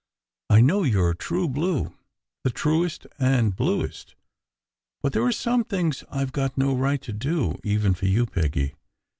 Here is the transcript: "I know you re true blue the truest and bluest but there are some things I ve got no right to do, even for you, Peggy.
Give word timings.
"I 0.49 0.61
know 0.61 0.81
you 0.81 1.05
re 1.05 1.13
true 1.13 1.47
blue 1.47 1.93
the 2.43 2.49
truest 2.49 3.05
and 3.19 3.55
bluest 3.55 4.15
but 5.03 5.13
there 5.13 5.21
are 5.21 5.31
some 5.31 5.63
things 5.63 6.03
I 6.09 6.25
ve 6.25 6.31
got 6.31 6.57
no 6.57 6.75
right 6.75 7.03
to 7.03 7.13
do, 7.13 7.59
even 7.63 7.93
for 7.93 8.07
you, 8.07 8.25
Peggy. 8.25 8.73